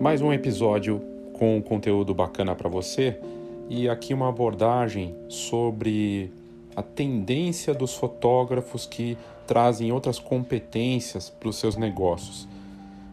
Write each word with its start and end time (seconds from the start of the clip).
Mais 0.00 0.22
um 0.22 0.32
episódio 0.32 1.02
com 1.34 1.60
conteúdo 1.60 2.14
bacana 2.14 2.54
para 2.54 2.70
você 2.70 3.20
e 3.68 3.86
aqui 3.86 4.14
uma 4.14 4.30
abordagem 4.30 5.14
sobre 5.28 6.32
a 6.74 6.82
tendência 6.82 7.74
dos 7.74 7.94
fotógrafos 7.94 8.86
que 8.86 9.18
trazem 9.46 9.92
outras 9.92 10.18
competências 10.18 11.28
para 11.28 11.50
os 11.50 11.56
seus 11.56 11.76
negócios. 11.76 12.48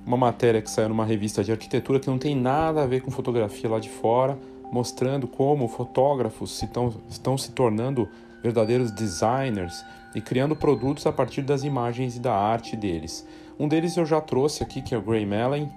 Uma 0.06 0.16
matéria 0.16 0.62
que 0.62 0.72
saiu 0.72 0.88
numa 0.88 1.04
revista 1.04 1.44
de 1.44 1.52
arquitetura 1.52 2.00
que 2.00 2.08
não 2.08 2.18
tem 2.18 2.34
nada 2.34 2.84
a 2.84 2.88
ver 2.88 3.02
com 3.02 3.12
fotografia 3.12 3.70
lá 3.70 3.80
de 3.80 3.90
fora, 3.90 4.40
mostrando 4.72 5.28
como 5.28 5.68
fotógrafos 5.68 6.64
estão, 6.64 6.94
estão 7.10 7.38
se 7.38 7.52
tornando 7.52 8.08
verdadeiros 8.42 8.92
designers 8.92 9.84
e 10.16 10.22
criando 10.22 10.56
produtos 10.56 11.06
a 11.06 11.12
partir 11.12 11.42
das 11.42 11.66
imagens 11.66 12.16
e 12.16 12.22
da 12.22 12.34
arte 12.34 12.78
deles. 12.78 13.28
Um 13.60 13.68
deles 13.68 13.98
eu 13.98 14.06
já 14.06 14.22
trouxe 14.22 14.64
aqui, 14.64 14.82
que 14.82 14.96
é 14.96 14.98
o 14.98 15.02
Gray 15.02 15.26
Mellon, 15.26 15.68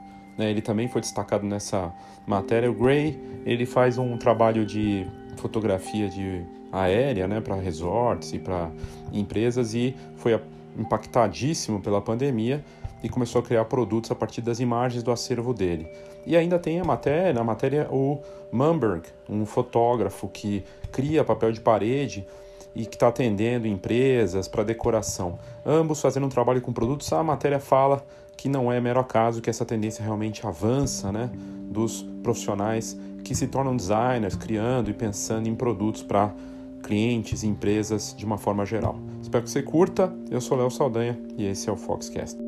né? 0.41 0.51
ele 0.51 0.63
também 0.63 0.89
foi 0.89 1.01
destacado 1.01 1.47
nessa 1.47 1.93
matéria. 2.27 2.71
O 2.71 2.75
Gray 2.75 3.21
ele 3.45 3.67
faz 3.67 3.99
um 3.99 4.17
trabalho 4.17 4.65
de 4.65 5.07
fotografia 5.37 6.09
de 6.09 6.43
aérea 6.73 7.29
né, 7.29 7.41
para 7.41 7.55
resorts 7.57 8.33
e 8.33 8.39
para 8.39 8.71
empresas 9.13 9.75
e 9.75 9.95
foi 10.17 10.41
impactadíssimo 10.79 11.81
pela 11.81 12.01
pandemia 12.01 12.65
e 13.03 13.09
começou 13.09 13.41
a 13.41 13.45
criar 13.45 13.65
produtos 13.67 14.11
a 14.11 14.15
partir 14.15 14.41
das 14.41 14.61
imagens 14.61 15.03
do 15.03 15.11
acervo 15.11 15.53
dele. 15.53 15.87
E 16.27 16.37
ainda 16.37 16.59
tem 16.59 16.81
a 16.81 16.85
matéria, 16.85 17.33
na 17.33 17.45
matéria 17.45 17.89
o 17.91 18.21
Mumberg, 18.53 19.03
um 19.29 19.45
fotógrafo 19.45 20.29
que 20.29 20.63
cria 20.93 21.25
papel 21.25 21.53
de 21.53 21.61
parede 21.61 22.27
e 22.75 22.87
que 22.87 22.97
está 22.97 23.09
atendendo 23.09 23.67
empresas 23.67 24.47
para 24.47 24.63
decoração. 24.63 25.39
Ambos 25.65 26.01
fazendo 26.01 26.27
um 26.27 26.29
trabalho 26.29 26.61
com 26.61 26.73
produtos. 26.73 27.13
A 27.13 27.23
matéria 27.23 27.59
fala 27.59 28.05
que 28.41 28.49
não 28.49 28.73
é 28.73 28.81
mero 28.81 28.99
acaso 28.99 29.43
que 29.43 29.51
essa 29.51 29.67
tendência 29.67 30.03
realmente 30.03 30.47
avança, 30.47 31.13
né, 31.13 31.31
dos 31.71 32.03
profissionais 32.23 32.99
que 33.23 33.35
se 33.35 33.47
tornam 33.47 33.77
designers, 33.77 34.35
criando 34.35 34.89
e 34.89 34.95
pensando 34.95 35.47
em 35.47 35.55
produtos 35.55 36.03
para 36.03 36.35
clientes 36.83 37.43
e 37.43 37.47
empresas 37.47 38.15
de 38.17 38.25
uma 38.25 38.39
forma 38.39 38.65
geral. 38.65 38.99
Espero 39.21 39.45
que 39.45 39.51
você 39.51 39.63
curta. 39.63 40.11
Eu 40.31 40.41
sou 40.41 40.57
Léo 40.57 40.71
Saldanha 40.71 41.21
e 41.37 41.45
esse 41.45 41.69
é 41.69 41.73
o 41.73 41.77
Foxcast. 41.77 42.39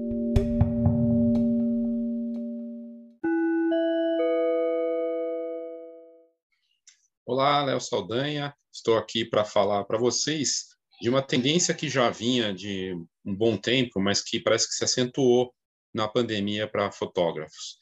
Olá, 7.26 7.64
Léo 7.64 7.80
Saldanha. 7.82 8.54
Estou 8.72 8.96
aqui 8.96 9.26
para 9.26 9.44
falar 9.44 9.84
para 9.84 9.98
vocês 9.98 10.68
de 11.02 11.10
uma 11.10 11.20
tendência 11.20 11.74
que 11.74 11.90
já 11.90 12.08
vinha 12.08 12.54
de 12.54 12.96
um 13.26 13.36
bom 13.36 13.58
tempo, 13.58 14.00
mas 14.00 14.22
que 14.22 14.40
parece 14.40 14.66
que 14.66 14.74
se 14.74 14.84
acentuou 14.84 15.52
na 15.94 16.08
pandemia 16.08 16.66
para 16.68 16.90
fotógrafos. 16.90 17.78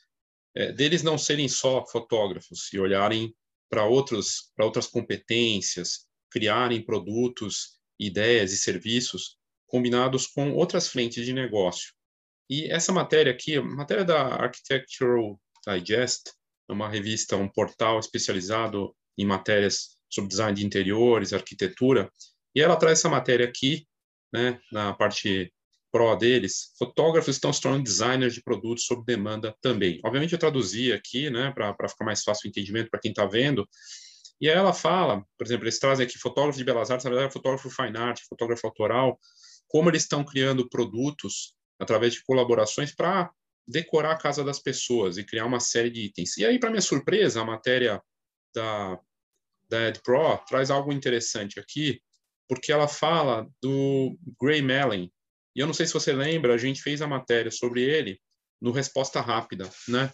É, 0.54 0.72
deles 0.72 1.02
não 1.02 1.16
serem 1.16 1.48
só 1.48 1.86
fotógrafos 1.86 2.72
e 2.72 2.78
olharem 2.78 3.34
para 3.68 3.84
outros 3.84 4.50
para 4.56 4.64
outras 4.64 4.86
competências, 4.86 6.06
criarem 6.30 6.84
produtos, 6.84 7.78
ideias 7.98 8.52
e 8.52 8.58
serviços 8.58 9.38
combinados 9.66 10.26
com 10.26 10.52
outras 10.52 10.88
frentes 10.88 11.24
de 11.24 11.32
negócio. 11.32 11.92
E 12.48 12.68
essa 12.70 12.92
matéria 12.92 13.32
aqui, 13.32 13.60
matéria 13.60 14.04
da 14.04 14.20
Architectural 14.20 15.40
Digest, 15.64 16.32
é 16.68 16.72
uma 16.72 16.88
revista, 16.88 17.36
um 17.36 17.48
portal 17.48 18.00
especializado 18.00 18.94
em 19.16 19.24
matérias 19.24 19.96
sobre 20.08 20.28
design 20.28 20.56
de 20.56 20.66
interiores, 20.66 21.32
arquitetura, 21.32 22.10
e 22.54 22.60
ela 22.60 22.76
traz 22.76 22.98
essa 22.98 23.08
matéria 23.08 23.46
aqui, 23.46 23.86
né, 24.32 24.60
na 24.72 24.92
parte 24.92 25.52
pro 25.92 26.14
deles, 26.16 26.72
fotógrafos 26.78 27.36
estão 27.36 27.52
se 27.52 27.60
tornando 27.60 27.84
designers 27.84 28.34
de 28.34 28.42
produtos 28.42 28.84
sob 28.84 29.04
demanda 29.04 29.54
também. 29.60 30.00
Obviamente 30.04 30.32
eu 30.32 30.38
traduzi 30.38 30.92
aqui, 30.92 31.30
né, 31.30 31.52
para 31.52 31.88
ficar 31.88 32.04
mais 32.04 32.22
fácil 32.22 32.46
o 32.46 32.48
entendimento 32.48 32.90
para 32.90 33.00
quem 33.00 33.10
está 33.10 33.26
vendo, 33.26 33.68
e 34.40 34.48
aí 34.48 34.56
ela 34.56 34.72
fala, 34.72 35.22
por 35.36 35.46
exemplo, 35.46 35.64
eles 35.64 35.78
trazem 35.78 36.06
aqui 36.06 36.18
fotógrafos 36.18 36.56
de 36.56 36.64
belas 36.64 36.90
artes, 36.90 37.04
na 37.04 37.10
verdade, 37.10 37.32
fotógrafo 37.32 37.68
fine 37.68 37.96
art, 37.98 38.20
fotógrafo 38.26 38.66
autoral, 38.66 39.18
como 39.68 39.90
eles 39.90 40.02
estão 40.02 40.24
criando 40.24 40.68
produtos 40.68 41.54
através 41.78 42.14
de 42.14 42.24
colaborações 42.24 42.94
para 42.94 43.30
decorar 43.68 44.12
a 44.12 44.18
casa 44.18 44.42
das 44.42 44.58
pessoas 44.58 45.18
e 45.18 45.24
criar 45.24 45.44
uma 45.44 45.60
série 45.60 45.90
de 45.90 46.00
itens. 46.06 46.38
E 46.38 46.44
aí, 46.44 46.58
para 46.58 46.70
minha 46.70 46.80
surpresa, 46.80 47.42
a 47.42 47.44
matéria 47.44 48.02
da, 48.54 48.98
da 49.68 49.88
Ed 49.88 50.00
Pro 50.02 50.38
traz 50.48 50.70
algo 50.70 50.92
interessante 50.92 51.60
aqui, 51.60 52.00
porque 52.48 52.72
ela 52.72 52.88
fala 52.88 53.46
do 53.62 54.18
Gray 54.40 54.62
Mellon. 54.62 55.08
E 55.54 55.60
eu 55.60 55.66
não 55.66 55.74
sei 55.74 55.86
se 55.86 55.92
você 55.92 56.12
lembra, 56.12 56.54
a 56.54 56.58
gente 56.58 56.82
fez 56.82 57.02
a 57.02 57.06
matéria 57.06 57.50
sobre 57.50 57.82
ele 57.82 58.20
no 58.60 58.72
Resposta 58.72 59.20
Rápida, 59.20 59.68
né? 59.88 60.12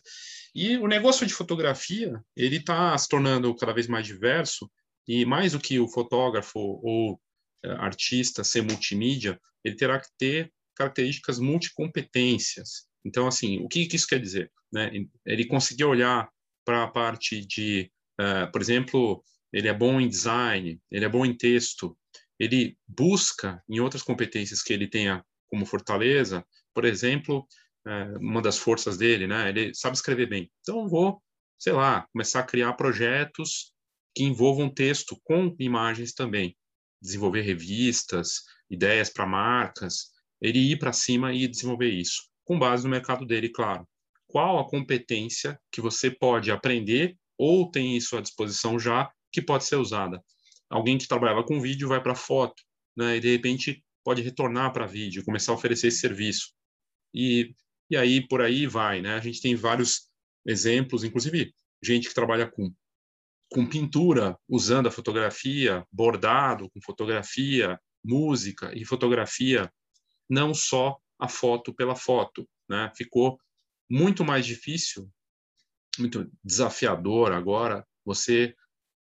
E 0.54 0.78
o 0.78 0.86
negócio 0.86 1.26
de 1.26 1.34
fotografia, 1.34 2.19
ele 2.34 2.56
está 2.56 2.97
se 2.97 3.08
tornando 3.08 3.54
cada 3.54 3.74
vez 3.74 3.86
mais 3.86 4.06
diverso, 4.06 4.70
e 5.06 5.24
mais 5.24 5.52
do 5.52 5.60
que 5.60 5.78
o 5.78 5.88
fotógrafo 5.88 6.58
ou 6.58 7.20
é, 7.64 7.70
artista 7.72 8.42
ser 8.42 8.62
multimídia, 8.62 9.41
ele 9.64 9.76
terá 9.76 10.00
que 10.00 10.08
ter 10.19 10.52
características 10.74 11.38
multicompetências. 11.38 12.86
Então, 13.04 13.26
assim, 13.26 13.58
o 13.64 13.68
que, 13.68 13.86
que 13.86 13.97
isso 13.97 14.06
quer 14.06 14.20
dizer? 14.20 14.50
Né? 14.72 14.91
Ele 15.24 15.47
conseguir 15.47 15.84
olhar 15.84 16.28
para 16.64 16.84
a 16.84 16.88
parte 16.88 17.44
de, 17.47 17.91
uh, 18.20 18.50
por 18.50 18.60
exemplo, 18.60 19.22
ele 19.53 19.68
é 19.68 19.72
bom 19.72 20.00
em 20.00 20.08
design, 20.08 20.80
ele 20.91 21.04
é 21.04 21.08
bom 21.08 21.24
em 21.24 21.36
texto, 21.36 21.97
ele 22.38 22.76
busca 22.86 23.62
em 23.69 23.80
outras 23.80 24.02
competências 24.02 24.62
que 24.62 24.72
ele 24.72 24.88
tenha 24.88 25.24
como 25.48 25.66
fortaleza, 25.66 26.44
por 26.74 26.84
exemplo, 26.84 27.47
é, 27.86 28.19
uma 28.19 28.42
das 28.42 28.58
forças 28.58 28.97
dele, 28.97 29.26
né? 29.26 29.48
Ele 29.48 29.74
sabe 29.74 29.97
escrever 29.97 30.28
bem. 30.28 30.50
Então, 30.60 30.88
vou, 30.88 31.22
sei 31.58 31.72
lá, 31.72 32.06
começar 32.12 32.41
a 32.41 32.47
criar 32.47 32.72
projetos 32.74 33.72
que 34.14 34.24
envolvam 34.24 34.69
texto 34.69 35.19
com 35.24 35.54
imagens 35.58 36.12
também. 36.12 36.56
Desenvolver 37.00 37.42
revistas, 37.42 38.42
ideias 38.70 39.10
para 39.10 39.26
marcas, 39.26 40.10
ele 40.41 40.58
ir 40.58 40.78
para 40.78 40.92
cima 40.92 41.32
e 41.32 41.47
desenvolver 41.47 41.91
isso, 41.91 42.28
com 42.44 42.58
base 42.58 42.84
no 42.84 42.91
mercado 42.91 43.24
dele, 43.24 43.48
claro. 43.48 43.86
Qual 44.26 44.58
a 44.58 44.68
competência 44.68 45.58
que 45.70 45.80
você 45.80 46.10
pode 46.10 46.50
aprender 46.50 47.16
ou 47.38 47.70
tem 47.70 47.97
isso 47.97 48.16
à 48.16 48.20
disposição 48.20 48.78
já 48.78 49.10
que 49.30 49.41
pode 49.41 49.64
ser 49.64 49.76
usada? 49.76 50.22
Alguém 50.71 50.99
que 50.99 51.09
trabalhava 51.09 51.44
com 51.44 51.60
vídeo 51.60 51.88
vai 51.88 52.03
para 52.03 52.15
foto, 52.15 52.62
né? 52.97 53.16
E 53.16 53.21
de 53.21 53.31
repente 53.32 53.84
pode 54.04 54.22
retornar 54.22 54.72
para 54.72 54.87
vídeo, 54.87 55.25
começar 55.25 55.53
a 55.53 55.54
oferecer 55.54 55.88
esse 55.88 55.99
serviço. 55.99 56.53
E 57.15 57.54
e 57.88 57.97
aí 57.97 58.27
por 58.27 58.41
aí 58.43 58.66
vai, 58.66 59.00
né? 59.00 59.15
A 59.15 59.21
gente 59.21 59.41
tem 59.41 59.54
vários 59.54 60.09
exemplos, 60.44 61.04
inclusive 61.04 61.54
gente 61.82 62.09
que 62.09 62.15
trabalha 62.15 62.50
com 62.50 62.72
com 63.49 63.65
pintura 63.65 64.37
usando 64.49 64.88
a 64.88 64.91
fotografia, 64.91 65.87
bordado 65.93 66.69
com 66.71 66.81
fotografia, 66.81 67.81
música 68.04 68.72
e 68.75 68.84
fotografia, 68.84 69.72
não 70.28 70.53
só 70.53 70.98
a 71.19 71.28
foto 71.28 71.72
pela 71.72 71.94
foto, 71.94 72.48
né? 72.69 72.91
Ficou 72.97 73.38
muito 73.88 74.25
mais 74.25 74.44
difícil, 74.44 75.09
muito 75.98 76.31
desafiador 76.43 77.33
agora 77.33 77.87
você 78.04 78.54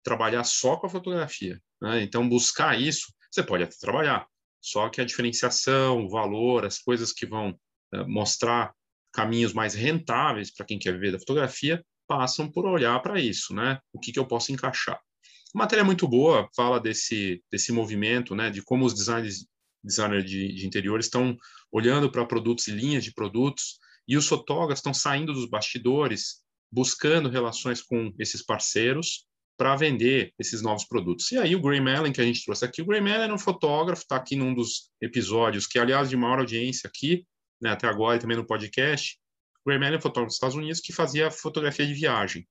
trabalhar 0.03 0.43
só 0.43 0.75
com 0.75 0.87
a 0.87 0.89
fotografia, 0.89 1.59
né? 1.81 2.03
Então 2.03 2.27
buscar 2.27 2.79
isso, 2.79 3.13
você 3.31 3.41
pode 3.41 3.63
até 3.63 3.75
trabalhar, 3.79 4.27
só 4.61 4.89
que 4.89 5.01
a 5.01 5.05
diferenciação, 5.05 6.05
o 6.05 6.09
valor, 6.09 6.65
as 6.65 6.79
coisas 6.79 7.11
que 7.11 7.25
vão 7.25 7.57
eh, 7.93 8.03
mostrar 8.05 8.73
caminhos 9.11 9.53
mais 9.53 9.73
rentáveis 9.73 10.51
para 10.51 10.65
quem 10.65 10.79
quer 10.79 10.93
viver 10.93 11.11
da 11.11 11.19
fotografia 11.19 11.83
passam 12.07 12.49
por 12.49 12.65
olhar 12.65 12.99
para 13.01 13.19
isso, 13.19 13.53
né? 13.53 13.79
O 13.93 13.99
que, 13.99 14.11
que 14.11 14.19
eu 14.19 14.25
posso 14.25 14.51
encaixar. 14.51 14.95
A 14.95 15.57
matéria 15.57 15.81
é 15.81 15.85
muito 15.85 16.07
boa, 16.07 16.49
fala 16.55 16.79
desse, 16.79 17.43
desse 17.51 17.71
movimento, 17.71 18.35
né? 18.35 18.49
De 18.49 18.61
como 18.61 18.85
os 18.85 18.93
designers, 18.93 19.45
designers 19.83 20.25
de, 20.25 20.53
de 20.53 20.65
interiores 20.65 21.05
estão 21.05 21.37
olhando 21.71 22.11
para 22.11 22.25
produtos 22.25 22.67
e 22.67 22.71
linhas 22.71 23.03
de 23.03 23.13
produtos 23.13 23.79
e 24.07 24.17
os 24.17 24.27
fotógrafos 24.27 24.79
estão 24.79 24.94
saindo 24.94 25.33
dos 25.33 25.49
bastidores, 25.49 26.41
buscando 26.71 27.29
relações 27.29 27.81
com 27.81 28.13
esses 28.17 28.44
parceiros 28.44 29.25
para 29.57 29.75
vender 29.75 30.33
esses 30.39 30.61
novos 30.61 30.85
produtos. 30.85 31.31
E 31.31 31.38
aí 31.38 31.55
o 31.55 31.61
Gray 31.61 31.79
Mellon, 31.79 32.11
que 32.11 32.21
a 32.21 32.25
gente 32.25 32.44
trouxe 32.44 32.65
aqui, 32.65 32.81
o 32.81 32.85
Gray 32.85 33.01
Mellon 33.01 33.31
é 33.31 33.33
um 33.33 33.39
fotógrafo, 33.39 34.01
está 34.01 34.15
aqui 34.15 34.35
num 34.35 34.53
dos 34.53 34.89
episódios, 35.01 35.67
que 35.67 35.77
aliás 35.77 36.09
de 36.09 36.17
maior 36.17 36.39
audiência 36.39 36.88
aqui, 36.88 37.25
né, 37.61 37.71
até 37.71 37.88
agora 37.88 38.17
e 38.17 38.19
também 38.19 38.38
no 38.38 38.45
podcast, 38.45 39.17
o 39.65 39.69
Gray 39.69 39.79
Mellon 39.79 39.95
é 39.95 39.97
um 39.97 40.01
fotógrafo 40.01 40.27
dos 40.27 40.35
Estados 40.35 40.55
Unidos 40.55 40.79
que 40.79 40.91
fazia 40.91 41.31
fotografia 41.31 41.85
de 41.85 41.94
viagem. 41.94 42.47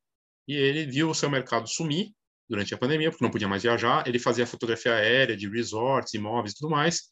E 0.48 0.54
ele 0.54 0.86
viu 0.86 1.10
o 1.10 1.14
seu 1.14 1.30
mercado 1.30 1.68
sumir 1.68 2.10
durante 2.48 2.74
a 2.74 2.78
pandemia, 2.78 3.10
porque 3.10 3.24
não 3.24 3.30
podia 3.30 3.48
mais 3.48 3.62
viajar. 3.62 4.06
Ele 4.06 4.18
fazia 4.18 4.46
fotografia 4.46 4.94
aérea 4.94 5.36
de 5.36 5.48
resorts, 5.48 6.14
imóveis 6.14 6.52
e 6.52 6.56
tudo 6.56 6.70
mais. 6.70 7.10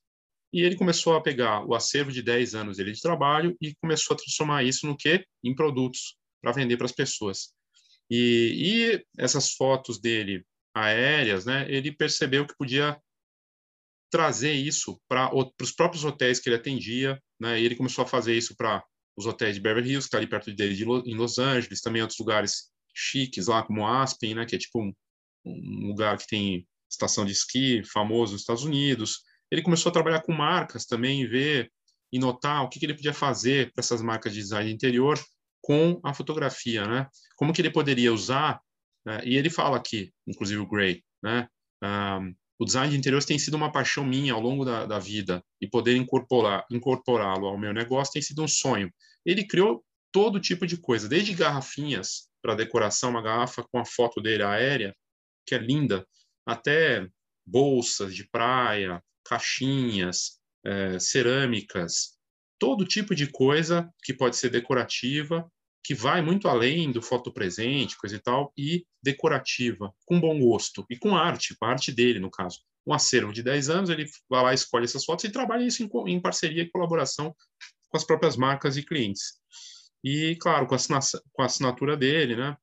E 0.53 0.63
ele 0.63 0.77
começou 0.77 1.15
a 1.15 1.21
pegar 1.21 1.65
o 1.65 1.75
acervo 1.75 2.11
de 2.11 2.23
10 2.23 2.55
anos 2.55 2.77
dele 2.77 2.93
de 2.93 3.01
trabalho 3.01 3.57
e 3.61 3.75
começou 3.77 4.15
a 4.15 4.19
transformar 4.19 4.65
isso 4.65 4.87
no 4.87 4.97
quê? 4.97 5.25
Em 5.45 5.55
produtos 5.55 6.17
para 6.43 6.53
vender 6.53 6.77
para 6.77 6.87
as 6.87 6.93
pessoas. 6.93 7.55
E, 8.11 8.97
e, 8.97 9.07
essas 9.19 9.53
fotos 9.53 10.01
dele 10.01 10.45
aéreas, 10.75 11.45
né, 11.45 11.67
ele 11.71 11.93
percebeu 11.93 12.47
que 12.47 12.57
podia 12.57 13.01
trazer 14.11 14.53
isso 14.53 15.01
para 15.09 15.31
os 15.35 15.73
próprios 15.73 16.05
hotéis 16.05 16.41
que 16.41 16.49
ele 16.49 16.57
atendia, 16.57 17.23
né? 17.39 17.61
E 17.61 17.65
ele 17.65 17.77
começou 17.77 18.03
a 18.03 18.09
fazer 18.09 18.37
isso 18.37 18.57
para 18.57 18.85
os 19.17 19.25
hotéis 19.25 19.55
de 19.55 19.61
Beverly 19.61 19.91
Hills, 19.91 20.05
que 20.05 20.09
está 20.09 20.19
ali 20.19 20.27
perto 20.27 20.53
dele, 20.53 20.75
de 20.75 20.85
em 20.85 21.15
Los 21.15 21.39
Angeles, 21.39 21.81
também 21.81 22.03
outros 22.03 22.19
lugares 22.19 22.71
chiques 22.93 23.47
lá, 23.47 23.63
como 23.63 23.87
Aspen, 23.87 24.35
né, 24.35 24.45
que 24.45 24.57
é 24.57 24.59
tipo 24.59 24.83
um, 24.83 24.93
um 25.45 25.89
lugar 25.89 26.19
que 26.19 26.27
tem 26.27 26.67
estação 26.91 27.25
de 27.25 27.33
esqui 27.33 27.85
famoso 27.85 28.33
nos 28.33 28.43
Estados 28.43 28.65
Unidos. 28.65 29.21
Ele 29.51 29.63
começou 29.63 29.91
a 29.91 29.93
trabalhar 29.93 30.23
com 30.23 30.33
marcas 30.33 30.85
também, 30.87 31.29
ver 31.29 31.71
e 32.13 32.19
notar 32.19 32.65
o 32.65 32.69
que, 32.69 32.81
que 32.81 32.87
ele 32.87 32.95
podia 32.95 33.15
fazer 33.15 33.73
para 33.73 33.83
essas 33.83 34.03
marcas 34.03 34.33
de 34.33 34.41
design 34.41 34.73
interior 34.73 35.19
com 35.63 36.01
a 36.03 36.15
fotografia, 36.15 36.87
né? 36.87 37.09
Como 37.37 37.53
que 37.53 37.61
ele 37.61 37.71
poderia 37.71 38.13
usar, 38.13 38.61
né? 39.05 39.21
e 39.25 39.37
ele 39.37 39.51
fala 39.51 39.77
aqui, 39.77 40.13
inclusive 40.27 40.61
o 40.61 40.67
Gray, 40.67 41.03
né? 41.23 41.49
Um, 41.83 42.35
o 42.59 42.65
design 42.65 42.91
de 42.91 42.99
interiores 42.99 43.25
tem 43.25 43.39
sido 43.39 43.55
uma 43.55 43.73
paixão 43.73 44.05
minha 44.05 44.35
ao 44.35 44.41
longo 44.41 44.67
da, 44.67 44.85
da 44.85 44.99
vida 44.99 45.43
e 45.61 45.67
poder 45.67 45.97
incorporar 45.97 46.67
incorporá-lo 46.71 47.47
ao 47.47 47.59
meu 47.59 47.73
negócio 47.73 48.13
tem 48.13 48.21
sido 48.21 48.43
um 48.43 48.49
sonho. 48.49 48.93
Ele 49.25 49.47
criou 49.47 49.83
todo 50.13 50.41
tipo 50.41 50.67
de 50.67 50.77
coisa, 50.77 51.09
desde 51.09 51.33
garrafinhas 51.33 52.29
para 52.43 52.55
decoração, 52.55 53.11
uma 53.11 53.23
garrafa 53.23 53.65
com 53.71 53.79
a 53.79 53.85
foto 53.85 54.21
dele 54.21 54.43
aérea, 54.43 54.95
que 55.47 55.55
é 55.55 55.59
linda, 55.59 56.07
até 56.47 57.09
bolsas 57.47 58.15
de 58.15 58.29
praia, 58.29 59.03
caixinhas, 59.25 60.39
é, 60.65 60.99
cerâmicas, 60.99 62.19
todo 62.61 62.85
tipo 62.85 63.15
de 63.15 63.27
coisa 63.27 63.93
que 64.05 64.13
pode 64.13 64.37
ser 64.37 64.51
decorativa, 64.51 65.51
que 65.83 65.95
vai 65.95 66.21
muito 66.21 66.47
além 66.47 66.93
do 66.93 67.01
foto 67.01 67.33
presente, 67.33 67.97
coisa 67.97 68.17
e 68.17 68.19
tal, 68.19 68.53
e 68.57 68.87
decorativa, 69.03 69.93
com 70.05 70.21
bom 70.21 70.39
gosto, 70.39 70.85
e 70.91 70.97
com 70.97 71.17
arte, 71.17 71.57
com 71.59 71.65
a 71.65 71.71
arte 71.71 71.91
dele, 71.91 72.21
no 72.21 72.31
caso. 72.31 72.61
Um 72.87 72.93
acervo 72.93 73.33
de 73.33 73.43
10 73.43 73.71
anos, 73.71 73.91
ele 73.91 74.05
vai 74.29 74.43
lá, 74.43 74.55
escolhe 74.55 74.85
essas 74.85 75.05
fotos 75.05 75.25
e 75.25 75.33
trabalha 75.33 75.65
isso 75.65 75.83
em, 75.83 75.91
em 76.13 76.21
parceria 76.21 76.63
e 76.63 76.71
colaboração 76.71 77.35
com 77.89 77.97
as 77.97 78.05
próprias 78.05 78.37
marcas 78.37 78.77
e 78.77 78.83
clientes. 78.83 79.41
E, 80.05 80.37
claro, 80.37 80.67
com 80.67 80.75
a, 80.75 80.79
com 81.33 81.43
a 81.43 81.47
assinatura 81.47 81.97
dele, 81.97 82.37
né? 82.37 82.57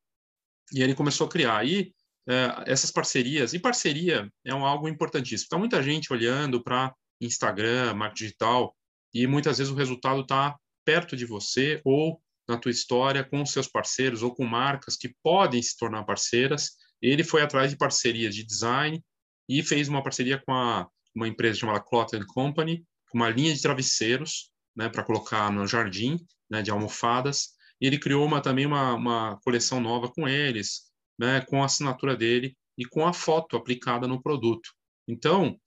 E 0.74 0.82
ele 0.82 0.96
começou 0.96 1.28
a 1.28 1.30
criar. 1.30 1.66
E 1.66 1.94
é, 2.28 2.64
essas 2.72 2.92
parcerias, 2.92 3.54
e 3.54 3.60
parceria 3.60 4.32
é 4.46 4.54
um, 4.54 4.66
algo 4.66 4.88
importantíssimo. 4.88 5.46
Está 5.46 5.58
muita 5.58 5.82
gente 5.82 6.12
olhando 6.12 6.64
para 6.64 6.94
Instagram, 7.22 7.94
marketing 7.94 8.26
digital, 8.26 8.76
e 9.22 9.26
muitas 9.26 9.58
vezes 9.58 9.74
o 9.74 9.76
resultado 9.76 10.22
está 10.22 10.56
perto 10.86 11.18
de 11.18 11.26
você 11.26 11.82
ou 11.84 12.22
na 12.48 12.56
tua 12.56 12.72
história 12.72 13.24
com 13.24 13.44
seus 13.46 13.68
parceiros 13.68 14.22
ou 14.22 14.34
com 14.34 14.46
marcas 14.46 14.96
que 14.96 15.14
podem 15.24 15.62
se 15.62 15.76
tornar 15.76 16.04
parceiras. 16.04 16.74
Ele 17.02 17.24
foi 17.24 17.42
atrás 17.42 17.72
de 17.72 17.78
parcerias 17.78 18.36
de 18.36 18.46
design 18.46 19.04
e 19.50 19.64
fez 19.64 19.88
uma 19.90 20.04
parceria 20.04 20.42
com 20.46 20.54
a, 20.54 20.88
uma 21.16 21.28
empresa 21.28 21.60
chamada 21.60 21.80
Cloth 21.80 22.12
Company, 22.28 22.86
com 23.10 23.18
uma 23.18 23.30
linha 23.30 23.54
de 23.54 23.62
travesseiros, 23.62 24.52
né, 24.76 24.88
para 24.88 25.04
colocar 25.04 25.52
no 25.52 25.66
jardim, 25.66 26.18
né, 26.48 26.62
de 26.62 26.70
almofadas. 26.70 27.50
E 27.82 27.88
ele 27.88 27.98
criou 27.98 28.24
uma, 28.24 28.40
também 28.40 28.68
uma, 28.68 28.94
uma 28.94 29.40
coleção 29.44 29.82
nova 29.82 30.10
com 30.10 30.28
eles, 30.28 30.84
né, 31.20 31.42
com 31.42 31.64
a 31.64 31.66
assinatura 31.66 32.16
dele 32.16 32.56
e 32.78 32.86
com 32.86 33.06
a 33.06 33.14
foto 33.14 33.58
aplicada 33.58 34.08
no 34.08 34.22
produto. 34.22 34.70
Então, 35.08 35.60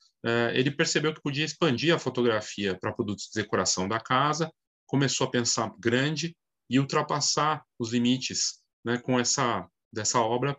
ele 0.52 0.70
percebeu 0.70 1.14
que 1.14 1.22
podia 1.22 1.44
expandir 1.44 1.94
a 1.94 1.99
fotografia 1.99 2.78
para 2.78 2.93
produtos 2.93 3.31
de 3.32 3.40
decoração 3.40 3.88
da 3.88 3.99
casa, 3.99 4.52
começou 4.87 5.26
a 5.26 5.31
pensar 5.31 5.72
grande 5.78 6.37
e 6.69 6.78
ultrapassar 6.78 7.64
os 7.78 7.93
limites 7.93 8.61
né, 8.84 8.99
com 8.99 9.19
essa 9.19 9.67
dessa 9.93 10.20
obra 10.20 10.56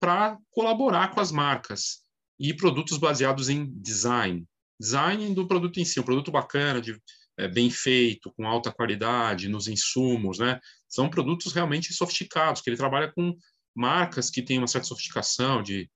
para 0.00 0.36
colaborar 0.50 1.14
com 1.14 1.20
as 1.20 1.30
marcas 1.30 2.00
e 2.38 2.52
produtos 2.52 2.98
baseados 2.98 3.48
em 3.48 3.72
design, 3.80 4.44
design 4.80 5.32
do 5.32 5.46
produto 5.46 5.78
em 5.78 5.84
si, 5.84 6.00
um 6.00 6.04
produto 6.04 6.32
bacana, 6.32 6.80
de, 6.80 7.00
é, 7.38 7.46
bem 7.46 7.70
feito, 7.70 8.32
com 8.36 8.46
alta 8.46 8.72
qualidade 8.72 9.48
nos 9.48 9.68
insumos, 9.68 10.40
né? 10.40 10.58
São 10.88 11.08
produtos 11.08 11.52
realmente 11.52 11.92
sofisticados 11.92 12.60
que 12.60 12.68
ele 12.68 12.76
trabalha 12.76 13.12
com 13.12 13.32
marcas 13.74 14.28
que 14.28 14.42
têm 14.42 14.58
uma 14.58 14.66
certa 14.66 14.88
sofisticação 14.88 15.62
de 15.62 15.88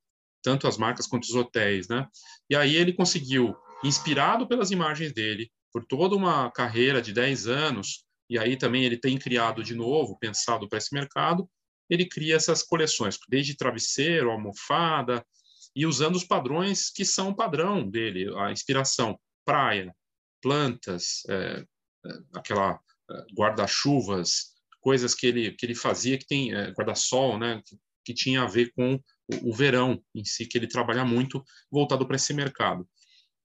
tanto 0.46 0.68
as 0.68 0.78
marcas 0.78 1.08
quanto 1.08 1.24
os 1.24 1.34
hotéis, 1.34 1.88
né? 1.88 2.06
E 2.48 2.54
aí 2.54 2.76
ele 2.76 2.92
conseguiu, 2.92 3.56
inspirado 3.82 4.46
pelas 4.46 4.70
imagens 4.70 5.12
dele, 5.12 5.50
por 5.72 5.84
toda 5.84 6.14
uma 6.14 6.52
carreira 6.52 7.02
de 7.02 7.12
10 7.12 7.48
anos, 7.48 8.04
e 8.30 8.38
aí 8.38 8.56
também 8.56 8.84
ele 8.84 8.96
tem 8.96 9.18
criado 9.18 9.60
de 9.60 9.74
novo, 9.74 10.16
pensado 10.20 10.68
para 10.68 10.78
esse 10.78 10.94
mercado, 10.94 11.50
ele 11.90 12.06
cria 12.06 12.36
essas 12.36 12.62
coleções, 12.62 13.18
desde 13.28 13.56
travesseiro, 13.56 14.30
almofada, 14.30 15.26
e 15.74 15.84
usando 15.84 16.14
os 16.14 16.22
padrões 16.22 16.90
que 16.90 17.04
são 17.04 17.34
padrão 17.34 17.82
dele, 17.84 18.32
a 18.38 18.52
inspiração, 18.52 19.18
praia, 19.44 19.92
plantas, 20.40 21.22
é, 21.28 21.64
é 22.06 22.18
aquela 22.36 22.78
é, 23.10 23.26
guarda-chuvas, 23.36 24.52
coisas 24.80 25.12
que 25.12 25.26
ele 25.26 25.50
que 25.50 25.66
ele 25.66 25.74
fazia 25.74 26.16
que 26.16 26.26
tem 26.26 26.54
é, 26.54 26.70
guarda-sol, 26.70 27.36
né, 27.36 27.60
que, 27.66 27.76
que, 28.04 28.14
tinha 28.14 28.42
a 28.42 28.46
ver 28.46 28.70
com 28.76 29.00
o, 29.42 29.52
verão 29.52 30.02
em 30.14 30.24
si, 30.24 30.46
que 30.46 30.56
ele 30.56 30.66
trabalha 30.66 31.04
muito 31.04 31.42
voltado 31.70 32.06
para 32.06 32.16
esse 32.16 32.32
mercado. 32.32 32.88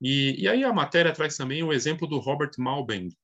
E, 0.02 0.42
e 0.42 0.48
aí 0.48 0.64
a 0.64 0.74
matéria 0.74 1.14
traz 1.14 1.38
também 1.38 1.64
o 1.64 1.74
exemplo 1.74 2.08
do 2.08 2.20
Robert 2.20 2.52
Malberg. 2.58 3.16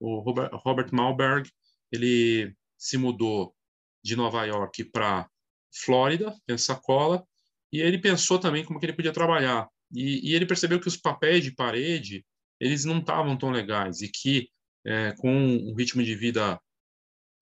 O 0.00 0.20
Robert, 0.20 0.50
Robert 0.52 0.88
Malberg, 0.92 1.50
ele 1.92 2.54
se 2.78 2.96
mudou 2.96 3.54
de 4.02 4.16
Nova 4.16 4.44
York 4.44 4.84
para 4.84 5.28
Flórida, 5.72 6.34
Pensacola, 6.46 7.26
e 7.72 7.80
ele 7.80 7.98
pensou 7.98 8.38
também 8.38 8.64
como 8.64 8.78
que 8.78 8.86
ele 8.86 8.92
podia 8.92 9.12
trabalhar. 9.12 9.68
E, 9.92 10.30
e 10.30 10.34
ele 10.34 10.46
percebeu 10.46 10.80
que 10.80 10.88
os 10.88 10.96
papéis 10.96 11.42
de 11.42 11.52
parede 11.52 12.24
eles 12.60 12.84
não 12.84 12.98
estavam 12.98 13.36
tão 13.36 13.50
legais 13.50 14.00
e 14.00 14.08
que 14.08 14.48
é, 14.86 15.12
com 15.12 15.56
o 15.56 15.74
ritmo 15.74 16.02
de 16.02 16.14
vida 16.14 16.60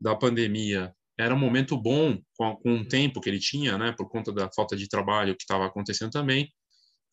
da 0.01 0.17
pandemia 0.17 0.95
era 1.23 1.35
um 1.35 1.39
momento 1.39 1.77
bom 1.77 2.19
com, 2.37 2.57
com 2.57 2.75
o 2.77 2.89
tempo 2.89 3.21
que 3.21 3.29
ele 3.29 3.39
tinha, 3.39 3.79
né, 3.79 3.93
por 3.97 4.09
conta 4.09 4.33
da 4.33 4.51
falta 4.53 4.77
de 4.77 4.89
trabalho 4.89 5.37
que 5.37 5.43
estava 5.43 5.67
acontecendo 5.67 6.11
também, 6.11 6.51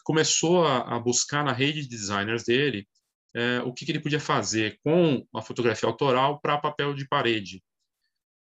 começou 0.04 0.66
a, 0.66 0.96
a, 0.96 1.00
buscar 1.00 1.44
na 1.44 1.52
rede 1.52 1.82
de 1.82 1.90
designers 1.90 2.44
dele 2.44 2.88
é, 3.36 3.62
o 3.62 3.74
que, 3.74 3.86
que, 3.86 3.92
ele 3.92 4.00
podia 4.00 4.20
fazer 4.20 4.80
com 4.84 5.24
a 5.36 5.42
fotografia 5.42 5.88
autoral 5.88 6.40
para 6.42 6.58
papel 6.58 6.96
de 6.96 7.08
parede. 7.08 7.64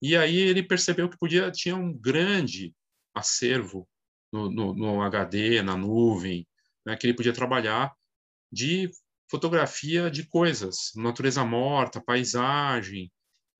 E 0.01 0.17
aí 0.17 0.37
ele 0.37 0.63
percebeu 0.63 1.09
que 1.09 1.19
podia 1.19 1.51
tinha 1.53 1.77
um 1.77 1.97
grande 1.97 2.75
acervo 3.15 3.89
no, 4.33 4.51
no, 4.51 4.75
no 4.75 5.03
HD, 5.03 5.63
na 5.63 5.77
nuvem, 5.77 6.47
né, 6.85 6.97
que 6.97 7.07
ele 7.07 7.15
podia 7.15 7.33
trabalhar 7.33 7.95
de 8.51 8.91
fotografia 9.31 10.11
de 10.11 10.27
coisas, 10.27 10.91
natureza 10.97 11.45
morta, 11.45 12.03
paisagem, 12.05 13.11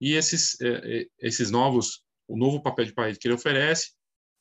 e 0.03 0.15
esses, 0.15 0.61
é, 0.61 0.69
é, 0.69 1.07
esses 1.21 1.49
novos, 1.49 2.03
o 2.27 2.37
novo 2.37 2.61
papel 2.61 2.87
de 2.87 2.93
parede 2.93 3.21
que 3.21 3.29
ele 3.29 3.37
oferece 3.37 3.93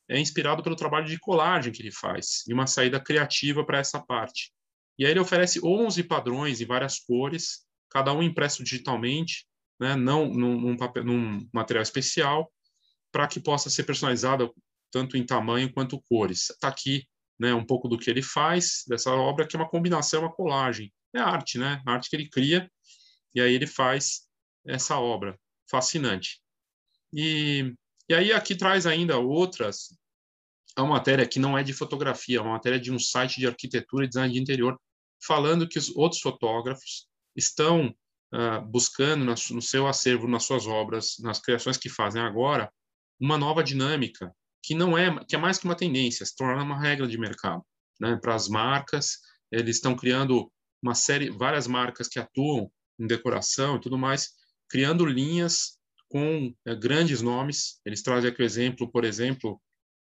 é 0.08 0.18
inspirado 0.18 0.60
pelo 0.60 0.74
trabalho 0.74 1.06
de 1.06 1.20
colagem 1.20 1.72
que 1.72 1.80
ele 1.80 1.92
faz 1.92 2.42
e 2.48 2.52
uma 2.52 2.66
saída 2.66 2.98
criativa 2.98 3.64
para 3.64 3.78
essa 3.78 4.00
parte. 4.00 4.52
E 4.98 5.06
aí 5.06 5.12
ele 5.12 5.20
oferece 5.20 5.64
11 5.64 6.02
padrões 6.02 6.60
em 6.60 6.66
várias 6.66 6.98
cores, 6.98 7.64
cada 7.88 8.12
um 8.12 8.24
impresso 8.24 8.64
digitalmente, 8.64 9.46
né, 9.78 9.94
não 9.94 10.26
num, 10.26 10.60
num, 10.60 10.76
papel, 10.76 11.04
num 11.04 11.48
material 11.54 11.82
especial, 11.82 12.52
para 13.12 13.28
que 13.28 13.38
possa 13.38 13.70
ser 13.70 13.84
personalizado 13.84 14.52
tanto 14.90 15.16
em 15.16 15.24
tamanho 15.24 15.72
quanto 15.72 16.02
cores. 16.08 16.50
Está 16.50 16.68
aqui 16.68 17.06
né, 17.38 17.54
um 17.54 17.64
pouco 17.64 17.86
do 17.86 17.96
que 17.96 18.10
ele 18.10 18.22
faz 18.22 18.82
dessa 18.88 19.14
obra, 19.14 19.46
que 19.46 19.54
é 19.54 19.60
uma 19.60 19.68
combinação, 19.68 20.22
uma 20.22 20.32
colagem. 20.32 20.92
É 21.14 21.20
arte, 21.20 21.56
né? 21.56 21.80
A 21.86 21.92
arte 21.92 22.10
que 22.10 22.16
ele 22.16 22.28
cria, 22.28 22.68
e 23.32 23.40
aí 23.40 23.54
ele 23.54 23.66
faz 23.66 24.26
essa 24.66 24.98
obra 24.98 25.38
fascinante. 25.72 26.42
E, 27.12 27.74
e 28.08 28.14
aí 28.14 28.32
aqui 28.32 28.54
traz 28.54 28.86
ainda 28.86 29.18
outras, 29.18 29.88
é 30.76 30.82
uma 30.82 30.94
matéria 30.94 31.26
que 31.26 31.38
não 31.38 31.56
é 31.56 31.62
de 31.62 31.72
fotografia, 31.72 32.38
é 32.38 32.40
uma 32.42 32.52
matéria 32.52 32.78
de 32.78 32.92
um 32.92 32.98
site 32.98 33.40
de 33.40 33.46
arquitetura 33.46 34.04
e 34.04 34.08
design 34.08 34.32
de 34.32 34.40
interior, 34.40 34.78
falando 35.24 35.66
que 35.66 35.78
os 35.78 35.88
outros 35.96 36.20
fotógrafos 36.20 37.08
estão 37.34 37.94
uh, 38.34 38.60
buscando 38.66 39.24
no, 39.24 39.32
no 39.32 39.62
seu 39.62 39.86
acervo, 39.86 40.28
nas 40.28 40.44
suas 40.44 40.66
obras, 40.66 41.16
nas 41.20 41.40
criações 41.40 41.78
que 41.78 41.88
fazem 41.88 42.20
agora, 42.20 42.70
uma 43.18 43.38
nova 43.38 43.64
dinâmica 43.64 44.30
que 44.62 44.74
não 44.74 44.96
é 44.96 45.24
que 45.24 45.34
é 45.34 45.38
mais 45.38 45.58
que 45.58 45.64
uma 45.64 45.74
tendência, 45.74 46.24
se 46.24 46.36
tornar 46.36 46.62
uma 46.62 46.80
regra 46.80 47.06
de 47.06 47.18
mercado, 47.18 47.64
né? 48.00 48.16
Para 48.16 48.34
as 48.34 48.48
marcas, 48.48 49.18
eles 49.50 49.76
estão 49.76 49.96
criando 49.96 50.50
uma 50.82 50.94
série, 50.94 51.30
várias 51.30 51.66
marcas 51.66 52.08
que 52.08 52.18
atuam 52.18 52.70
em 52.98 53.06
decoração 53.06 53.76
e 53.76 53.80
tudo 53.80 53.98
mais, 53.98 54.30
criando 54.72 55.04
linhas 55.04 55.78
com 56.08 56.54
é, 56.66 56.74
grandes 56.74 57.20
nomes. 57.20 57.78
Eles 57.84 58.02
trazem 58.02 58.30
aqui 58.30 58.40
o 58.40 58.44
exemplo, 58.44 58.90
por 58.90 59.04
exemplo, 59.04 59.60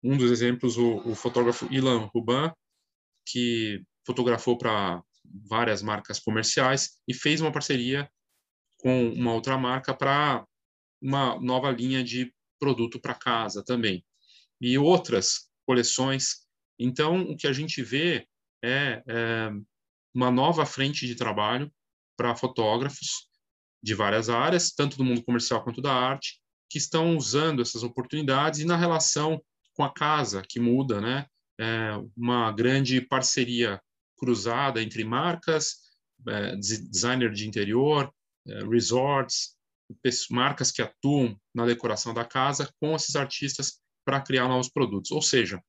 um 0.00 0.16
dos 0.16 0.30
exemplos, 0.30 0.78
o, 0.78 0.98
o 0.98 1.14
fotógrafo 1.16 1.66
Ilan 1.72 2.08
Ruban, 2.14 2.54
que 3.26 3.82
fotografou 4.06 4.56
para 4.56 5.02
várias 5.50 5.82
marcas 5.82 6.20
comerciais 6.20 7.00
e 7.08 7.12
fez 7.12 7.40
uma 7.40 7.50
parceria 7.50 8.08
com 8.78 9.08
uma 9.08 9.32
outra 9.32 9.58
marca 9.58 9.92
para 9.92 10.46
uma 11.02 11.36
nova 11.40 11.72
linha 11.72 12.04
de 12.04 12.32
produto 12.60 13.00
para 13.00 13.12
casa 13.12 13.64
também. 13.64 14.04
E 14.60 14.78
outras 14.78 15.50
coleções. 15.66 16.46
Então, 16.78 17.22
o 17.22 17.36
que 17.36 17.48
a 17.48 17.52
gente 17.52 17.82
vê 17.82 18.28
é, 18.62 19.02
é 19.04 19.50
uma 20.14 20.30
nova 20.30 20.64
frente 20.64 21.08
de 21.08 21.16
trabalho 21.16 21.72
para 22.16 22.36
fotógrafos 22.36 23.33
de 23.84 23.94
várias 23.94 24.30
áreas, 24.30 24.72
tanto 24.72 24.96
do 24.96 25.04
mundo 25.04 25.22
comercial 25.22 25.62
quanto 25.62 25.82
da 25.82 25.92
arte, 25.92 26.40
que 26.70 26.78
estão 26.78 27.14
usando 27.18 27.60
essas 27.60 27.82
oportunidades 27.82 28.60
e 28.60 28.64
na 28.64 28.78
relação 28.78 29.38
com 29.74 29.84
a 29.84 29.92
casa, 29.92 30.42
que 30.48 30.58
muda, 30.58 31.02
né? 31.02 31.26
É 31.60 31.90
uma 32.16 32.50
grande 32.50 33.02
parceria 33.02 33.78
cruzada 34.16 34.82
entre 34.82 35.04
marcas, 35.04 35.76
é, 36.26 36.56
designer 36.56 37.30
de 37.30 37.46
interior, 37.46 38.10
é, 38.48 38.64
resorts, 38.64 39.54
marcas 40.30 40.72
que 40.72 40.80
atuam 40.80 41.38
na 41.54 41.66
decoração 41.66 42.14
da 42.14 42.24
casa 42.24 42.72
com 42.80 42.96
esses 42.96 43.14
artistas 43.14 43.80
para 44.02 44.22
criar 44.22 44.48
novos 44.48 44.70
produtos. 44.70 45.10
Ou 45.10 45.20
seja, 45.20 45.62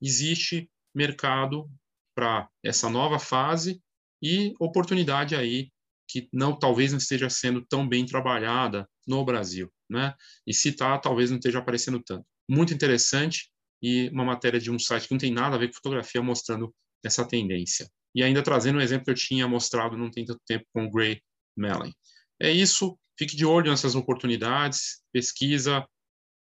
existe 0.00 0.70
mercado 0.94 1.70
para 2.14 2.50
essa 2.62 2.90
nova 2.90 3.18
fase 3.18 3.82
e 4.22 4.54
oportunidade 4.60 5.34
aí 5.34 5.72
que 6.12 6.28
não 6.30 6.58
talvez 6.58 6.92
não 6.92 6.98
esteja 6.98 7.30
sendo 7.30 7.64
tão 7.64 7.88
bem 7.88 8.04
trabalhada 8.04 8.86
no 9.06 9.24
Brasil, 9.24 9.72
né? 9.88 10.14
E 10.46 10.52
se 10.52 10.68
está, 10.68 10.98
talvez 10.98 11.30
não 11.30 11.38
esteja 11.38 11.58
aparecendo 11.58 12.02
tanto. 12.04 12.26
Muito 12.46 12.74
interessante 12.74 13.50
e 13.82 14.10
uma 14.10 14.24
matéria 14.24 14.60
de 14.60 14.70
um 14.70 14.78
site 14.78 15.08
que 15.08 15.14
não 15.14 15.18
tem 15.18 15.32
nada 15.32 15.56
a 15.56 15.58
ver 15.58 15.68
com 15.68 15.74
fotografia 15.74 16.22
mostrando 16.22 16.74
essa 17.02 17.26
tendência. 17.26 17.90
E 18.14 18.22
ainda 18.22 18.42
trazendo 18.42 18.78
um 18.78 18.82
exemplo 18.82 19.06
que 19.06 19.10
eu 19.10 19.14
tinha 19.14 19.48
mostrado 19.48 19.96
não 19.96 20.10
tem 20.10 20.26
tanto 20.26 20.40
tempo 20.46 20.66
com 20.70 20.84
o 20.84 20.90
Gray 20.90 21.22
Mellon. 21.56 21.90
É 22.38 22.50
isso, 22.50 22.98
fique 23.18 23.34
de 23.34 23.46
olho 23.46 23.70
nessas 23.70 23.94
oportunidades, 23.94 25.02
pesquisa, 25.12 25.86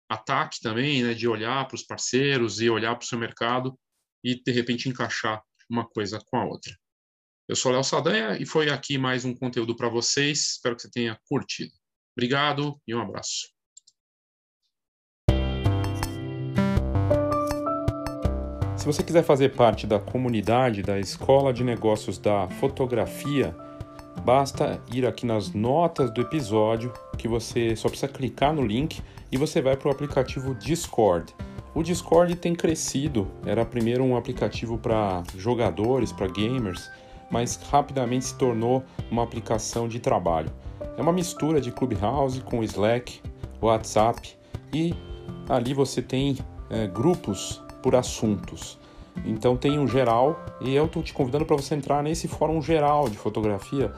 ataque 0.10 0.60
também, 0.62 1.02
né, 1.02 1.14
de 1.14 1.30
olhar 1.30 1.66
para 1.66 1.76
os 1.76 1.84
parceiros 1.84 2.60
e 2.60 2.70
olhar 2.70 2.96
para 2.98 3.06
o 3.06 3.08
seu 3.08 3.18
mercado 3.18 3.80
e, 4.22 4.36
de 4.36 4.52
repente, 4.52 4.90
encaixar 4.90 5.42
uma 5.70 5.88
coisa 5.88 6.20
com 6.26 6.38
a 6.38 6.46
outra. 6.46 6.76
Eu 7.52 7.56
sou 7.58 7.70
Léo 7.70 7.84
Saldanha 7.84 8.38
e 8.40 8.46
foi 8.46 8.70
aqui 8.70 8.98
mais 8.98 9.26
um 9.26 9.36
conteúdo 9.36 9.76
para 9.76 9.90
vocês. 9.90 10.54
Espero 10.54 10.74
que 10.74 10.84
você 10.84 10.90
tenha 10.90 11.20
curtido. 11.28 11.74
Obrigado 12.16 12.80
e 12.88 12.96
um 12.96 13.02
abraço. 13.02 13.50
Se 18.78 18.86
você 18.86 19.04
quiser 19.04 19.26
fazer 19.26 19.50
parte 19.50 19.86
da 19.86 20.00
comunidade 20.00 20.82
da 20.82 20.98
Escola 20.98 21.52
de 21.52 21.62
Negócios 21.62 22.18
da 22.18 22.50
Fotografia, 22.52 23.54
basta 24.24 24.82
ir 24.94 25.06
aqui 25.06 25.26
nas 25.26 25.52
notas 25.52 26.10
do 26.10 26.22
episódio, 26.22 26.94
que 27.18 27.28
você 27.28 27.76
só 27.76 27.90
precisa 27.90 28.10
clicar 28.10 28.54
no 28.54 28.66
link 28.66 29.02
e 29.30 29.36
você 29.36 29.62
vai 29.62 29.76
para 29.76 29.90
o 29.90 29.92
aplicativo 29.92 30.56
Discord. 30.56 31.36
O 31.76 31.84
Discord 31.84 32.34
tem 32.36 32.56
crescido, 32.56 33.30
era 33.46 33.66
primeiro 33.66 34.06
um 34.06 34.16
aplicativo 34.16 34.78
para 34.78 35.22
jogadores, 35.38 36.14
para 36.14 36.28
gamers, 36.28 36.90
mas 37.32 37.56
rapidamente 37.72 38.26
se 38.26 38.36
tornou 38.36 38.84
uma 39.10 39.24
aplicação 39.24 39.88
de 39.88 40.00
trabalho. 40.00 40.52
É 40.98 41.02
uma 41.02 41.14
mistura 41.14 41.62
de 41.62 41.72
Clubhouse 41.72 42.42
com 42.42 42.64
Slack, 42.64 43.22
WhatsApp 43.62 44.36
e 44.74 44.94
ali 45.50 45.74
você 45.74 46.02
tem 46.02 46.38
é, 46.70 46.88
grupos 46.88 47.62
por 47.82 47.96
assuntos. 47.96 48.78
Então 49.26 49.58
tem 49.58 49.80
um 49.80 49.88
geral 49.88 50.40
e 50.62 50.74
eu 50.74 50.86
estou 50.86 51.02
te 51.02 51.14
convidando 51.14 51.46
para 51.46 51.56
você 51.56 51.76
entrar 51.76 52.02
nesse 52.04 52.28
fórum 52.28 52.62
geral 52.62 53.10
de 53.10 53.18
fotografia 53.18 53.94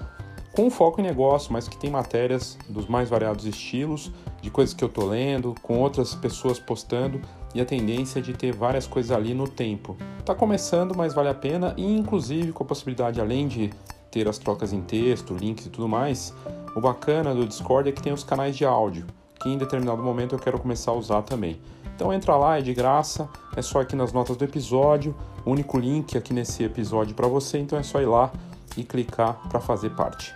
com 0.54 0.70
foco 0.70 1.02
em 1.02 1.04
negócio, 1.04 1.52
mas 1.52 1.68
que 1.68 1.76
tem 1.76 1.90
matérias 1.90 2.58
dos 2.70 2.86
mais 2.86 3.10
variados 3.10 3.46
estilos, 3.46 4.12
de 4.40 4.52
coisas 4.52 4.74
que 4.74 4.84
eu 4.84 4.88
estou 4.88 5.08
lendo, 5.08 5.56
com 5.64 5.80
outras 5.80 6.14
pessoas 6.14 6.60
postando 6.60 7.20
e 7.54 7.62
a 7.62 7.66
tendência 7.66 8.22
de 8.22 8.34
ter 8.34 8.54
várias 8.54 8.88
coisas 8.88 9.12
ali 9.12 9.34
no 9.34 9.48
tempo. 9.48 9.96
Está 10.20 10.34
começando, 10.34 10.96
mas 10.96 11.14
vale 11.14 11.30
a 11.30 11.34
pena 11.34 11.74
e 11.78 11.86
inclusive 11.86 12.52
com 12.52 12.64
a 12.64 12.68
possibilidade 12.68 13.22
além 13.22 13.48
de 13.48 13.70
ter 14.12 14.28
as 14.28 14.38
trocas 14.38 14.72
em 14.72 14.82
texto, 14.82 15.34
links 15.34 15.66
e 15.66 15.70
tudo 15.70 15.88
mais, 15.88 16.34
o 16.76 16.82
bacana 16.82 17.34
do 17.34 17.46
Discord 17.46 17.90
é 17.90 17.92
que 17.92 18.02
tem 18.02 18.14
os 18.14 18.24
canais 18.24 18.56
de 18.56 18.64
áudio, 18.64 19.08
que 19.42 19.50
em 19.50 19.58
determinado 19.58 20.04
momento 20.04 20.36
eu 20.36 20.40
quero 20.40 20.60
começar 20.60 20.92
a 20.92 20.96
usar 20.96 21.22
também. 21.24 21.60
Então 21.96 22.14
entra 22.14 22.36
lá, 22.36 22.58
é 22.58 22.62
de 22.62 22.74
graça, 22.74 23.28
é 23.56 23.62
só 23.62 23.82
aqui 23.82 23.96
nas 23.96 24.14
notas 24.14 24.38
do 24.38 24.44
episódio, 24.44 25.16
o 25.46 25.52
único 25.52 25.78
link 25.78 26.18
aqui 26.18 26.34
nesse 26.34 26.64
episódio 26.64 27.16
para 27.16 27.28
você, 27.28 27.58
então 27.58 27.78
é 27.78 27.84
só 27.84 28.02
ir 28.02 28.06
lá 28.06 28.32
e 28.78 28.84
clicar 28.84 29.40
para 29.50 29.60
fazer 29.60 29.92
parte. 29.92 30.34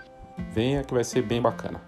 Venha 0.52 0.84
que 0.84 0.94
vai 0.94 1.04
ser 1.04 1.22
bem 1.22 1.42
bacana. 1.42 1.87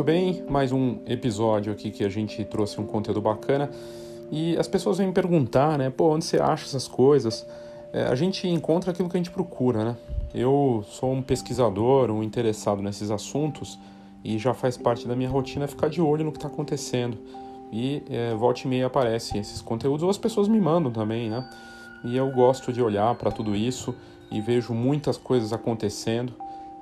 Muito 0.00 0.06
bem, 0.06 0.42
mais 0.48 0.72
um 0.72 0.96
episódio 1.06 1.70
aqui 1.70 1.90
que 1.90 2.02
a 2.02 2.08
gente 2.08 2.42
trouxe 2.46 2.80
um 2.80 2.86
conteúdo 2.86 3.20
bacana 3.20 3.70
e 4.32 4.56
as 4.56 4.66
pessoas 4.66 4.96
vêm 4.96 5.08
me 5.08 5.12
perguntar, 5.12 5.76
né? 5.76 5.90
Pô, 5.90 6.14
onde 6.14 6.24
você 6.24 6.38
acha 6.38 6.64
essas 6.64 6.88
coisas? 6.88 7.46
é, 7.92 8.04
a 8.04 8.14
gente 8.14 8.48
encontra 8.48 8.92
aquilo 8.92 9.10
que 9.10 9.18
a 9.18 9.20
gente 9.20 9.30
procura, 9.30 9.84
né? 9.84 9.96
Eu 10.34 10.82
sou 10.88 11.12
um 11.12 11.20
pesquisador, 11.20 12.10
um 12.10 12.22
interessado 12.22 12.80
nesses 12.80 13.10
assuntos 13.10 13.78
e 14.24 14.38
já 14.38 14.54
faz 14.54 14.78
parte 14.78 15.06
da 15.06 15.14
minha 15.14 15.28
rotina 15.28 15.68
ficar 15.68 15.90
de 15.90 16.00
olho 16.00 16.24
no 16.24 16.32
que 16.32 16.38
está 16.38 16.48
acontecendo. 16.48 17.18
E 17.70 18.02
é, 18.08 18.34
volta 18.34 18.62
e 18.64 18.68
meia 18.68 18.86
aparecem 18.86 19.38
esses 19.38 19.60
conteúdos, 19.60 20.02
ou 20.02 20.08
as 20.08 20.16
pessoas 20.16 20.48
me 20.48 20.58
mandam 20.58 20.90
também, 20.90 21.28
né? 21.28 21.46
E 22.06 22.16
eu 22.16 22.30
gosto 22.30 22.72
de 22.72 22.80
olhar 22.80 23.14
para 23.16 23.30
tudo 23.30 23.54
isso 23.54 23.94
e 24.30 24.40
vejo 24.40 24.72
muitas 24.72 25.18
coisas 25.18 25.52
acontecendo. 25.52 26.32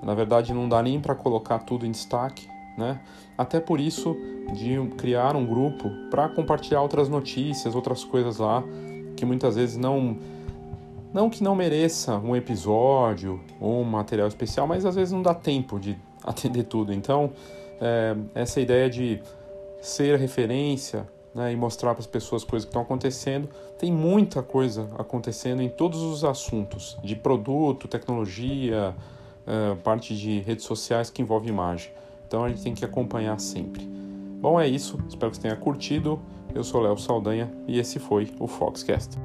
Na 0.05 0.15
verdade, 0.15 0.55
não 0.55 0.69
dá 0.69 0.81
nem 0.81 1.01
para 1.01 1.17
colocar 1.17 1.59
tudo 1.59 1.85
em 1.85 1.91
destaque, 1.91 2.49
né? 2.79 3.01
Até 3.37 3.61
por 3.61 3.81
isso 3.81 4.17
de 4.55 4.79
criar 4.97 5.37
um 5.37 5.45
grupo 5.45 5.91
para 6.11 6.29
compartilhar 6.29 6.81
outras 6.81 7.09
notícias, 7.09 7.75
outras 7.75 8.05
coisas 8.05 8.39
lá 8.39 8.63
que 9.17 9.27
muitas 9.27 9.57
vezes 9.57 9.77
não 9.77 10.17
não 11.13 11.29
que 11.29 11.43
não 11.43 11.55
mereça 11.55 12.17
um 12.19 12.37
episódio 12.37 13.41
ou 13.61 13.81
um 13.81 13.85
material 13.85 14.29
especial, 14.29 14.67
mas 14.67 14.85
às 14.85 14.95
vezes 14.95 15.13
não 15.13 15.23
dá 15.23 15.35
tempo 15.35 15.81
de 15.81 15.99
atender 16.23 16.65
tudo. 16.65 16.93
Então, 16.93 17.33
é, 17.81 18.15
essa 18.35 18.61
ideia 18.61 18.89
de 18.89 19.21
ser 19.81 20.19
referência 20.19 21.09
né, 21.35 21.53
e 21.53 21.57
mostrar 21.57 21.95
para 21.95 22.01
as 22.01 22.07
pessoas 22.07 22.45
coisas 22.45 22.65
que 22.65 22.71
estão 22.71 22.83
acontecendo, 22.83 23.49
tem 23.79 23.91
muita 23.91 24.43
coisa 24.43 24.89
acontecendo 24.99 25.63
em 25.63 25.69
todos 25.69 26.03
os 26.03 26.25
assuntos 26.25 26.99
de 27.03 27.17
produto, 27.17 27.89
tecnologia, 27.89 28.95
é, 29.47 29.75
parte 29.77 30.15
de 30.15 30.41
redes 30.41 30.65
sociais 30.65 31.11
que 31.11 31.23
envolve 31.23 31.49
imagem. 31.49 31.91
Então 32.29 32.45
a 32.45 32.49
gente 32.51 32.63
tem 32.63 32.75
que 32.75 32.85
acompanhar 32.85 33.41
sempre. 33.41 33.83
Bom, 34.41 34.61
é 34.61 34.69
isso. 34.69 34.99
Espero 35.09 35.31
que 35.31 35.39
você 35.39 35.43
tenha 35.43 35.57
curtido. 35.57 36.21
Eu 36.55 36.63
sou 36.63 36.83
Léo 36.83 36.99
Saldanha 36.99 37.51
e 37.67 37.79
esse 37.79 37.99
foi 37.99 38.31
o 38.39 38.47
Foxcast. 38.47 39.19